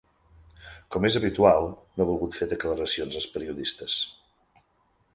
[0.95, 4.03] Com és habitual, no ha volgut fer declaracions als periodistes.